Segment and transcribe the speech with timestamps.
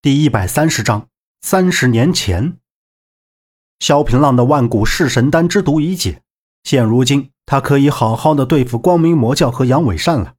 [0.00, 1.08] 第一百三十章，
[1.40, 2.56] 三十年前，
[3.80, 6.22] 萧平浪的万古弑神丹之毒已解，
[6.62, 10.34] 现如今他可以好好的对付光明魔教和杨伟善了。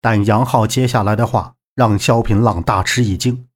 [0.00, 3.48] 但杨浩接下来的话让萧平浪大吃一惊。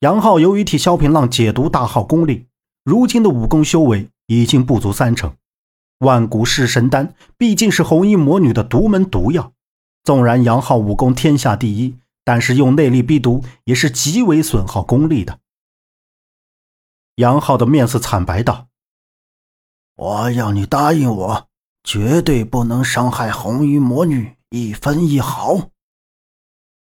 [0.00, 2.44] 杨浩由于替萧平浪解毒大耗功力，
[2.84, 5.34] 如今的武功修为已经不足三成。
[6.00, 9.54] 万古弑神丹毕竟是红衣魔女的独门毒药，
[10.04, 11.96] 纵然杨浩武功天下第一。
[12.30, 15.40] 但是用内力逼毒也是极为损耗功力的。
[17.16, 18.68] 杨浩的面色惨白道
[19.98, 21.48] ：“我要你答应我，
[21.82, 25.70] 绝对不能伤害红衣魔女一分一毫。”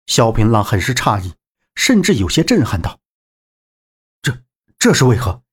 [0.07, 1.35] 萧平浪很是诧异，
[1.73, 2.99] 甚至有些震撼道
[4.21, 4.39] ：“这
[4.77, 5.43] 这是为何？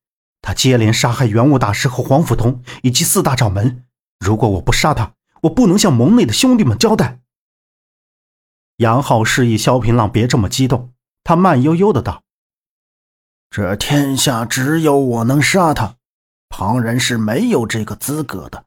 [0.42, 3.86] 他接连杀害元武大师和黄甫通以及四大掌门，
[4.18, 7.20] 如果我不杀他，我不能向盟内的兄弟们交代。”
[8.78, 10.92] 杨浩示意萧平浪别这么激动，
[11.24, 12.22] 他慢悠悠的道
[13.50, 15.96] ：“这天下只有我能杀他，
[16.50, 18.66] 旁人是没有这个资格的。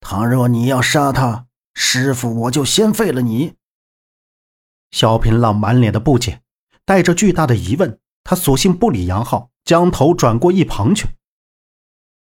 [0.00, 3.54] 倘若你要杀他，师傅我就先废了你。”
[4.92, 6.42] 萧平浪满脸的不解，
[6.84, 11.08] 带着巨大的疑问，他索性不理杨浩，将头转过一旁去。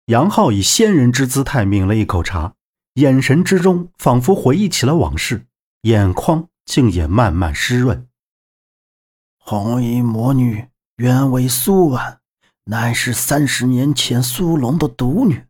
[0.08, 2.56] 杨浩以仙人之姿态抿了一口茶，
[2.96, 5.46] 眼神之中仿佛回忆起了往事，
[5.84, 6.50] 眼眶。
[6.66, 8.08] 竟也慢慢湿润。
[9.38, 12.20] 红衣魔女原为苏婉，
[12.66, 15.46] 乃是三十年前苏龙的独女，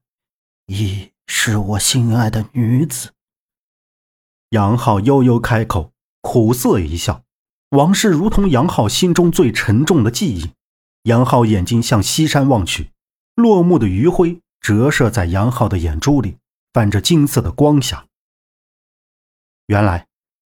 [0.66, 3.14] 亦是我心爱的女子。
[4.50, 7.24] 杨浩悠悠开口，苦涩一笑。
[7.70, 10.52] 往事如同杨浩心中最沉重的记忆。
[11.04, 12.92] 杨浩眼睛向西山望去，
[13.36, 16.38] 落幕的余晖折射在杨浩的眼珠里，
[16.74, 18.06] 泛着金色的光霞。
[19.68, 20.08] 原来。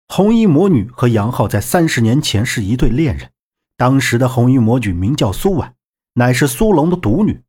[0.07, 3.31] 红衣魔女和杨浩在三十年前是一对恋人。
[3.77, 5.75] 当时的红衣魔女名叫苏婉，
[6.13, 7.41] 乃是苏龙的独女。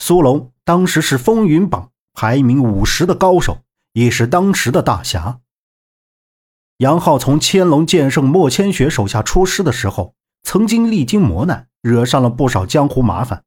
[0.00, 3.58] 苏龙当时是风云榜排名五十的高手，
[3.92, 5.40] 也是当时的大侠。
[6.78, 13.44] 杨浩从千龙剑圣莫千雪手下出师的时候，曾经历经磨难，惹上了不少江湖麻烦。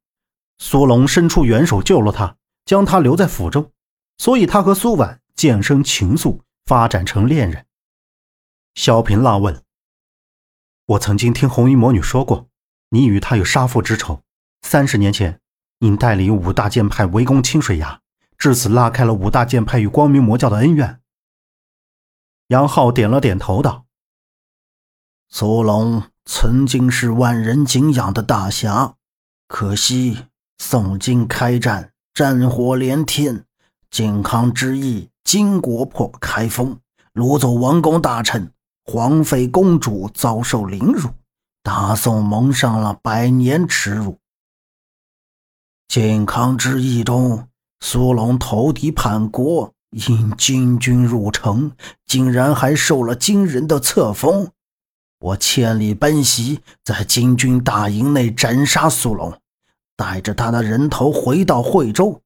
[0.59, 2.35] 苏龙伸出援手救了他，
[2.65, 3.71] 将他留在府中，
[4.17, 7.65] 所以他和苏婉渐生情愫，发展成恋人。
[8.73, 9.61] 萧平浪问
[10.87, 12.47] ：“我曾经听红衣魔女说过，
[12.89, 14.21] 你与她有杀父之仇。
[14.61, 15.39] 三十年前，
[15.79, 18.01] 你带领五大剑派围攻清水崖，
[18.37, 21.01] 至此拉开了五大剑派与光明魔教的恩怨。”
[22.47, 23.85] 杨浩点了点头，道
[25.29, 28.95] ：“苏龙曾经是万人敬仰的大侠，
[29.47, 30.27] 可惜
[30.57, 33.45] 宋金开战，战火连天，
[33.89, 36.79] 靖康之役，金国破开封，
[37.13, 38.53] 掳走王公大臣。”
[38.91, 41.11] 皇妃公主遭受凌辱，
[41.63, 44.19] 大宋蒙上了百年耻辱。
[45.87, 47.47] 靖康之役中，
[47.79, 51.71] 苏龙投敌叛国，引金军入城，
[52.05, 54.51] 竟然还受了金人的册封。
[55.19, 59.39] 我千里奔袭，在金军大营内斩杀苏龙，
[59.95, 62.21] 带着他的人头回到惠州。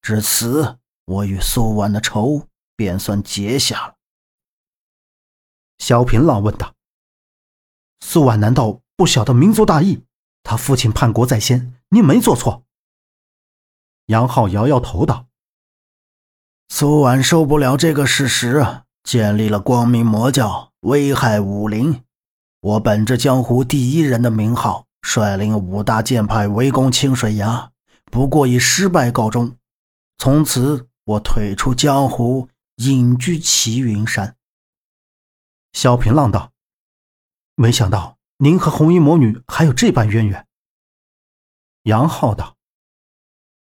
[0.00, 0.76] 至此，
[1.06, 3.94] 我与苏婉的仇便算结下了。
[5.86, 6.72] 萧平浪问道
[8.00, 10.02] ：“苏婉难道不晓得民族大义？
[10.42, 12.62] 他父亲叛国在先，你没做错。”
[14.08, 15.26] 杨浩摇摇头道
[16.72, 18.66] ：“苏婉受不了这个事实，
[19.02, 22.00] 建立了光明魔教，危害武林。
[22.62, 27.70] 我本着江湖第一人的名号，率领五大剑派围攻清水崖，
[28.10, 29.54] 不过以失败告终。
[30.16, 34.34] 从此，我退出江湖，隐居齐云山。”
[35.74, 36.52] 萧平浪道
[37.56, 40.46] ：“没想到您和红衣魔女还有这般渊源。”
[41.82, 42.56] 杨浩道：“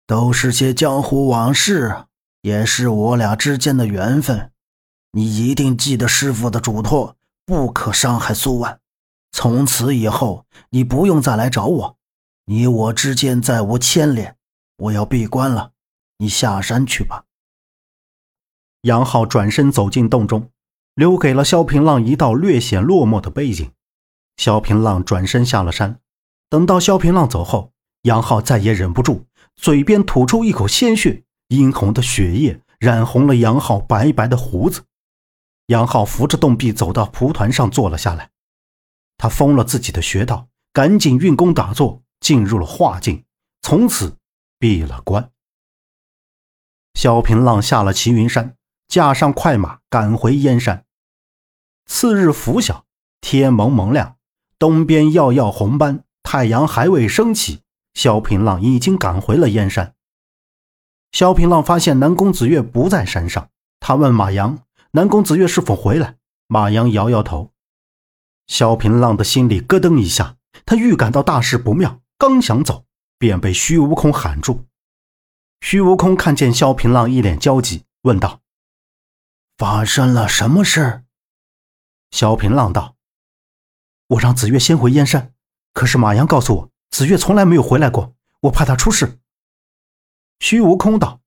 [0.09, 2.07] 都是些江湖往事，
[2.41, 4.51] 也是我俩之间的缘分。
[5.13, 8.81] 你一定记得师傅的嘱托，不可伤害苏婉。
[9.31, 11.99] 从此以后，你不用再来找我，
[12.47, 14.37] 你我之间再无牵连。
[14.77, 15.73] 我要闭关了，
[16.17, 17.27] 你下山去吧。”
[18.83, 20.51] 杨浩转身走进洞中。
[21.01, 23.73] 留给了萧平浪一道略显落寞的背影。
[24.37, 25.99] 萧平浪转身下了山。
[26.51, 29.25] 等到萧平浪走后，杨浩再也忍不住，
[29.57, 34.83] 嘴边吐出一口鲜血，殷红的血液染红了杨浩白白的胡子。
[35.69, 38.29] 杨浩扶着洞壁走到蒲团上坐了下来，
[39.17, 43.25] 他封了自己的穴道，赶紧运功打坐，进入了化境，
[43.63, 44.19] 从此
[44.59, 45.31] 闭了关。
[46.93, 48.55] 萧平浪下了齐云山，
[48.87, 50.85] 驾上快马赶回燕山。
[51.93, 52.87] 次日拂晓，
[53.21, 54.17] 天蒙蒙亮，
[54.61, 57.63] 东边耀耀红斑，太阳还未升起，
[57.95, 59.93] 萧平浪已经赶回了燕山。
[61.11, 63.51] 萧平浪发现南宫子月不在山上，
[63.81, 66.17] 他问马阳：“南宫子月是否回来？”
[66.47, 67.51] 马阳摇摇头。
[68.47, 72.85] 萧平浪的心里咯噔一下，他预感到大事不妙，刚想走，
[73.19, 74.65] 便被虚无空喊住。
[75.61, 78.41] 虚无空看见萧平浪一脸焦急，问道
[79.59, 81.03] ：“发生了什么事？”
[82.11, 82.97] 萧平浪道
[84.09, 85.33] ：“我让子月先回燕山，
[85.73, 89.21] 可是马阳告诉我，子月从来没有回来过，我怕他出事。”
[90.41, 91.21] 虚无空道：“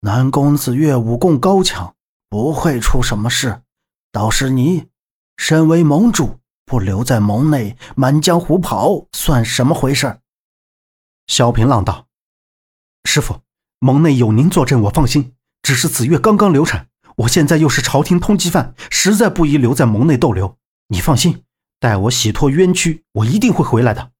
[0.00, 1.94] 南宫子月武功高强，
[2.28, 3.62] 不会出什么事。
[4.12, 4.88] 倒是你，
[5.36, 10.20] 身为盟主，不留在盟内，满江湖跑，算什么回事？”
[11.28, 12.08] 萧平浪道。
[13.04, 13.40] 师傅，
[13.78, 15.34] 盟内有您坐镇，我放心。
[15.62, 16.89] 只是子月刚刚流产，
[17.20, 20.56] 我现在又是朝廷通缉犯，实在不宜留在盟内逗留。
[20.88, 21.42] 你放心，
[21.78, 24.12] 待我洗脱冤屈，我一定会回来的。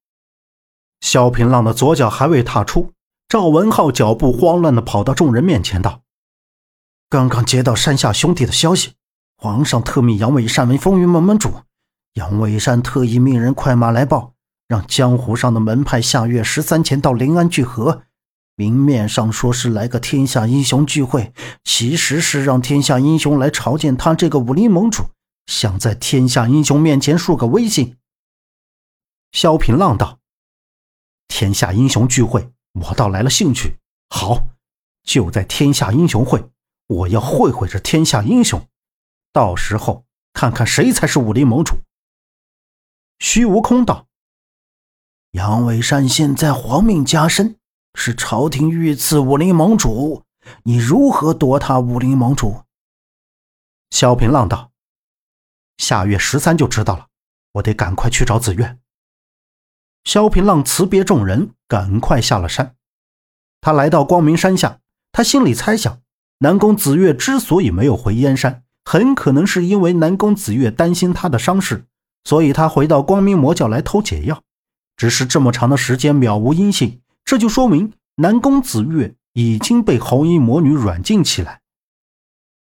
[0.99, 2.91] 萧平浪的左脚还未踏出，
[3.27, 6.01] 赵文浩脚步慌乱地跑到众人面前道
[7.09, 8.93] ：“刚刚接到山下兄弟的消息，
[9.35, 11.51] 皇上特命杨伟山为风云门门主。
[12.13, 14.33] 杨伟山特意命人快马来报，
[14.67, 18.03] 让江湖上的门派下月十三前到临安聚合。”
[18.61, 25.05] 明面上说是来个天下英雄聚会，其实是让天下英雄来朝见他这个武林盟主，
[25.47, 27.97] 想在天下英雄面前树个威信。
[29.31, 30.19] 萧平浪道
[31.27, 33.79] ：“天下英雄聚会，我倒来了兴趣。
[34.09, 34.45] 好，
[35.01, 36.47] 就在天下英雄会，
[36.85, 38.63] 我要会会这天下英雄，
[39.33, 41.77] 到时候看看谁才是武林盟主。”
[43.17, 44.05] 虚无空道
[45.33, 47.55] ：“杨伟山现在皇命加身。”
[47.95, 50.23] 是朝廷御赐武林盟主，
[50.63, 52.63] 你如何夺他武林盟主？
[53.89, 54.71] 萧平浪道
[55.77, 57.07] ：“下月十三就知道了，
[57.53, 58.77] 我得赶快去找紫月。”
[60.03, 62.75] 萧平浪辞别众人，赶快下了山。
[63.59, 64.79] 他来到光明山下，
[65.11, 66.01] 他心里猜想，
[66.39, 71.85] 南宫子月之所以没有回燕山，很可能是因为南宫子月担心他的伤势，
[72.23, 74.41] 所以他回到光明魔教来偷解药。
[74.97, 77.01] 只是这么长的时间渺无音信。
[77.31, 81.61] 这就说明南宫子月已经被红衣魔女软禁起来。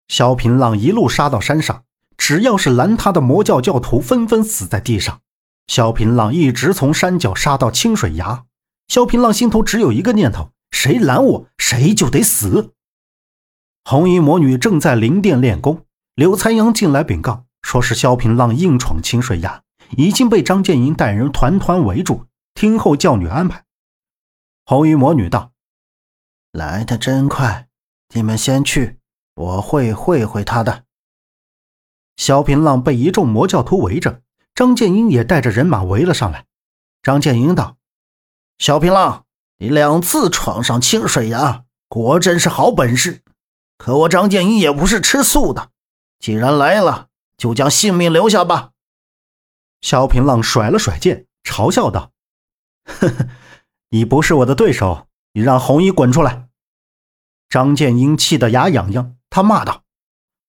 [0.09, 1.85] 萧平浪一路杀到山上，
[2.17, 5.21] 只要是拦他的魔教教徒，纷纷死在地上。
[5.69, 8.43] 萧平浪一直从山脚杀到清水崖。
[8.89, 12.73] 萧平浪心头只有一个念头：谁拦我，谁就得死。
[13.85, 15.85] 红衣魔女正在灵殿练功，
[16.17, 19.63] 柳残阳进来禀告，说是萧平浪硬闯清水崖，
[19.97, 22.25] 已经被张建英带人团团围住，
[22.55, 23.63] 听候教女安排。
[24.69, 25.53] 红衣魔女道
[26.51, 27.69] ：“来的真快，
[28.13, 28.99] 你们先去，
[29.35, 30.87] 我会会会他的。”
[32.19, 34.23] 萧平浪被一众魔教徒围着，
[34.57, 36.47] 张建英也带着人马围了上来。
[37.01, 37.77] 张建英道
[38.59, 39.27] ：“萧平浪，
[39.59, 43.23] 你两次闯上清水崖，果真是好本事。
[43.79, 45.71] 可我张建英也不是吃素的，
[46.19, 48.73] 既然来了，就将性命留下吧。”
[49.81, 52.11] 萧平浪甩了甩剑，嘲笑道
[52.83, 53.29] ：“呵呵。”
[53.97, 56.49] 你不是我的对手，你让红衣滚出来！
[57.49, 59.85] 张建英气得牙痒痒，他骂道：“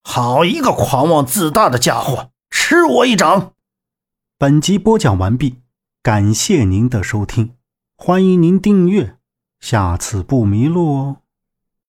[0.04, 3.54] 好一个狂妄自大的家伙，吃我一掌！”
[4.38, 5.62] 本集播讲完毕，
[6.04, 7.56] 感谢您的收听，
[7.96, 9.16] 欢迎您订阅，
[9.62, 11.18] 下次不迷路哦。